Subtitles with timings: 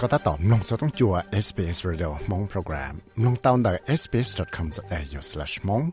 [0.00, 1.14] ก็ถ้าตอบนงสต้องจัว
[1.44, 5.84] SBS Radio มงโปรแกรมนงตาวน์ดัก sbs.com.au/mong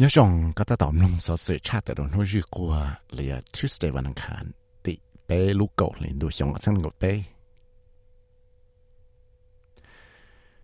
[0.00, 2.72] ยะจงก็ถ้าตอบนงสสื่อชาติแต่โดนหัวยืกัว
[3.14, 4.44] เลีย Tuesday วันอังคาร
[4.84, 4.94] ติ
[5.26, 7.04] เปลูกเก่าเลยดูชงสังกับเป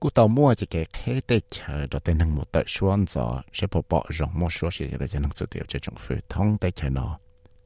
[0.00, 7.06] กูตอมั่วจะเกแค่เตเชอดเตนังหมดแต่ชวนจอเชพปอจงมั่วชัวเสียเราจะนังสุดเดียวจะจงฝืนท้องเตเชนอ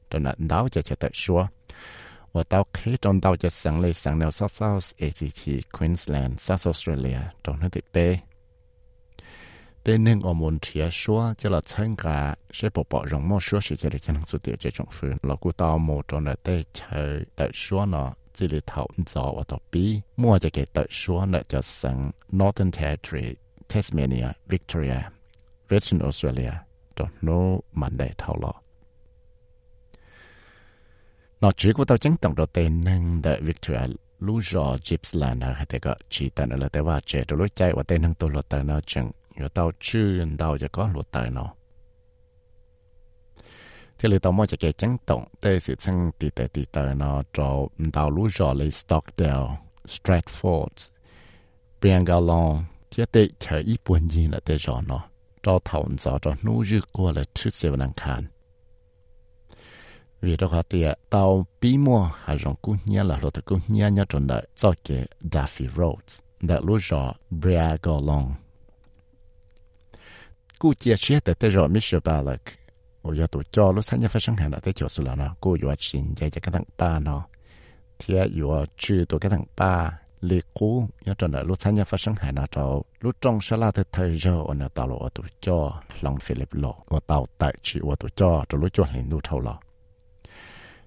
[0.09, 1.41] ตอนนั้นดาวจะจะแต่ชัว
[2.28, 2.28] nó mạnh đại thảo lọ nó chỉ có tao chính tổng đầu tên nên đại
[2.28, 2.28] Victoria lu rõ Gippsland hay thế cái chỉ tên là thếว่าเจตัวรู้ใจว่าเต้นทั้งตัวรถแต่เนาะจัง rồi tao chưa taoจะcó
[2.28, 2.28] luật tài nó thế là tao mới cho cái trắng tổng tê sự sang tì
[2.28, 2.28] tê tì tê nó cho tao lú rõ lấy Stockdale Stratford Briangalon thế tê chờ
[2.28, 2.28] ít buồn gì là tê rõ nó cho thầu rõ cho nú rư qua là
[2.28, 2.28] thứ sẽ năng khăn vì đó họ tiệt tao bí mua hay rong cú nhia
[2.28, 2.28] là luật cú nhia nhớ trong đợi cho cái Duffy Roads đã lú rõ Briangalon
[2.28, 2.28] cú chia sẻ tại tới rồi Michelle Ballack 我要读教路参加发生海了，在就是了呢，กูอยู่ชินใจจะกระทั่งป้าเนาะเทียอยู่ชื่
[28.54, 28.67] อ
[31.41, 35.33] nó chỉ của tao chẳng tổng đầu tiên năng đợi Victoria lũ rõ Gibbs là
[35.33, 38.01] nó hay thế có chỉ tận là tế và trẻ rồi lối chạy và tên
[38.01, 41.53] năng tôi lột tờ nó chẳng nhớ tao chưa tao cho có lột tờ nó
[43.99, 46.93] thế là tao mới cho cái chẳng tổng tê sự sang tì tê tì tờ
[46.93, 50.89] nó cho Đào lũ rõ lấy Stockdale, Stratford
[51.81, 55.03] Biangalon chế tê chờ ít buồn gì là tê rõ nó
[55.43, 58.25] cho thảo rõ cho nụ dư qua là chút xíu năng khăn
[60.21, 63.57] vì đó họ tiệt tàu bí mua hà rong cú nhia là lô tàu cú
[63.67, 68.33] nhia nhá tròn đợi cho kể Daffy Roads đã lúa rõ Brea Golong.
[70.59, 72.41] Cú chia chia tới tới rõ Michel Balak
[73.01, 75.35] ôi giờ tụi cho lúc sáng nhà phát sáng hàng đã tới chỗ sửa nó,
[75.39, 77.25] cú vừa xin dạy cho cái thằng ba nó.
[77.99, 81.83] Thì vừa trừ tụi cái thằng ba, lì cú, nhớ tròn đợi lúc sáng nhà
[81.83, 84.87] phát sinh hàng nó trâu lúc trong sẽ là thời thời giờ ở nhà tàu
[84.87, 88.69] lộ tụi cho, lòng Philip lộ ở tàu tại chỉ ở tụi cho, rồi lúc
[88.73, 89.59] cho hình đủ thâu lọ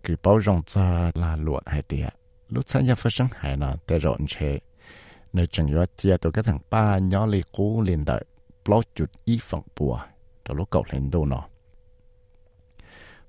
[0.05, 2.15] cứ bao rộng ra là luận hay tiệt
[2.49, 3.28] lúc sáng nhà phát sáng
[3.59, 4.59] nè để rộn chế
[5.32, 8.25] nơi chẳng yếu chia tổ cái thằng ba nhỏ lì cú liền đợi
[8.65, 10.00] blog chuột y phẳng bùa.
[10.49, 11.49] Đó lúc cậu lên đâu nó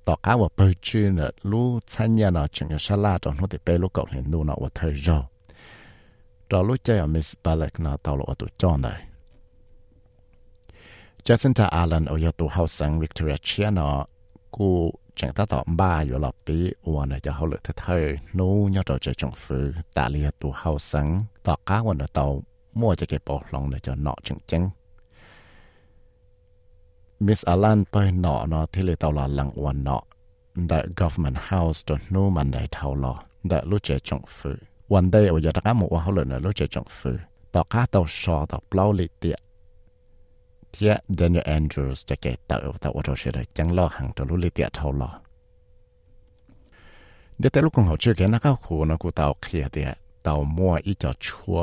[0.06, 3.34] tỏ cá và bơi chư nè lúc sáng nhà nè chẳng yếu xa la đó
[3.42, 5.24] nó thì bê lúc cậu và thời rồi
[6.50, 9.02] đó lúc chơi ở Miss Balak nè tao lộ ở tụ chọn đây
[11.24, 13.82] Jacinta Allen ở yếu tụ hậu sáng Victoria Chia nè
[14.52, 18.18] cô chẳng ta tỏ ba yếu lọ bí uồn là cho hậu lực thật hơi.
[18.34, 22.08] Nú nhớ trò chơi trong phứ tạ lìa tù hậu sẵn tỏ cá uồn ở
[22.14, 22.44] tàu
[22.74, 24.70] mua cho cái bộ lòng để cho nọ chừng chân.
[27.20, 30.02] Miss Alan bơi nọ nó thì lì tàu là lăng uồn nọ
[30.56, 34.56] đại government house đó nú mình đại thầu lò, đại lúc chơi trong phứ
[34.90, 37.18] One day ở giờ ta cá một hậu lực là lúc chơi trong phứ
[37.52, 39.40] tỏ cá tàu sọ tàu plau lì tiệt
[40.73, 45.11] ว่าเขาเลยนะรู้เจจงฟืต่อก้าต่อชอต่อเปล่าลิเตียเทีย Daniel Andrews จะเกตเต่าแต่ว่าเราเชื่อจังลอหังตัวรู้ลิเตียเท่าลอ
[47.39, 49.91] เดี๋ยวแต่ลูกของเขาเชื่อแค่นักเข้าคูนะกูเต่าเคลียเดีย
[50.23, 51.59] เต่ามั่วอีจอชัว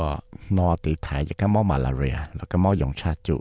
[0.57, 3.37] นอตีไทยจะก็มอมาลาเรียแล้วก็มอยงชาจุ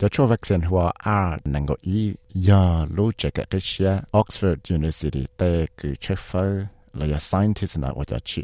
[0.00, 2.00] จะช่วยวัคซีนหัวอาร์นังก็อี
[2.48, 2.62] ยา
[2.96, 5.42] รู้จักกับเชีย Oxford University เต
[5.78, 6.62] คือเชฟเฟอร์
[6.96, 8.42] เลย scientist นะว่าจะชิ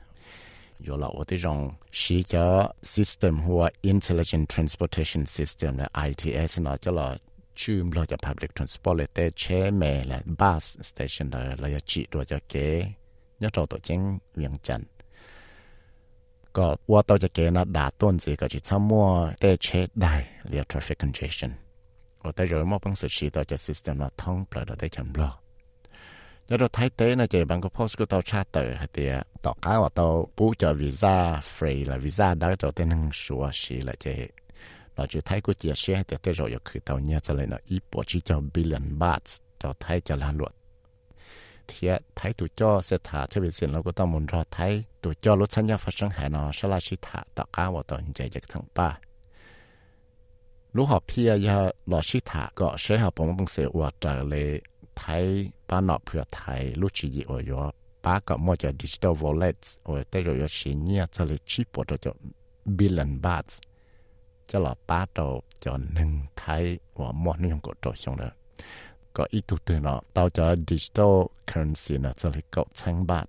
[0.84, 7.18] 有了我这种是叫 system 或 intelligent transportation system 的 ITS 呢，叫了
[7.54, 12.68] จุมเราจะ public transport เลยแต่เช่แม่และ bus station เลยเราจะจีตัวจะเก๋
[13.42, 14.00] ยอดตัวเจ้ง
[14.36, 14.88] เวียงจันทร์
[16.56, 20.14] ก็ว่าตัวจะเก๋นะด่าต้นสิก็จะชั่วโมงแต่เช็ดได้
[20.48, 21.50] เรียก traffic congestion
[22.27, 24.89] và tới rồi móc bằng sự chỉ đạo cho system là thông bởi đó tới
[24.89, 25.39] chậm lo.
[26.49, 29.09] Nhớ đó thái tế là chỉ bằng cái post của tao charter hay thì
[29.41, 33.49] tao cá và tao bú cho visa, free là visa đó cho tên năng số
[33.53, 34.11] chỉ là chỉ
[34.95, 37.57] nó chỉ thấy của chị xe thì tới rồi khi tao nhớ cho lại là
[37.65, 39.23] ít bỏ chỉ cho billion baht,
[39.59, 40.51] cho thấy cho là luật.
[41.67, 44.83] Thì thấy tụi cho sẽ thả cho bị xin lâu của tao muốn cho thấy
[45.01, 47.69] tụi cho lúc sinh nhật phát sinh hệ nó sẽ là chỉ thả tao cá
[47.69, 48.99] và tao như vậy thằng ba.
[50.76, 54.14] lúc họ pia ya lo chỉ thả có sẽ học bằng bằng sự hoạt trợ
[54.22, 54.60] lại
[54.98, 55.24] ไทย
[55.68, 57.52] ป้านอเพื่อไทยลูกจีโอโย
[58.04, 61.66] ba có mua cho digital wallets rồi tới rồi có xí nhia cho lấy chip
[61.74, 62.12] bộ cho
[62.64, 63.46] billion baht
[64.46, 68.30] cho là ba đầu cho nâng thái và mua nó dùng cổ trò xong đó
[69.12, 71.06] có ít tu từ nó tao cho digital
[71.46, 73.28] currency nó cho lấy cậu trăm baht